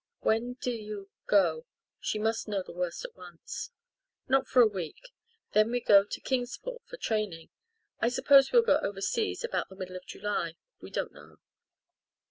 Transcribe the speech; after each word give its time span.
"When 0.21 0.53
do 0.53 0.71
you 0.71 1.11
go?" 1.27 1.67
She 1.99 2.17
must 2.17 2.47
know 2.47 2.63
the 2.63 2.71
worst 2.73 3.05
at 3.05 3.15
once. 3.15 3.69
"Not 4.27 4.47
for 4.47 4.63
a 4.63 4.67
week 4.67 5.11
then 5.51 5.69
we 5.69 5.79
go 5.79 6.05
to 6.05 6.19
Kingsport 6.21 6.81
for 6.87 6.97
training. 6.97 7.51
I 7.99 8.09
suppose 8.09 8.51
we'll 8.51 8.63
go 8.63 8.79
overseas 8.79 9.43
about 9.43 9.69
the 9.69 9.75
middle 9.75 9.95
of 9.95 10.07
July 10.07 10.55
we 10.81 10.89
don't 10.89 11.13
know." 11.13 11.37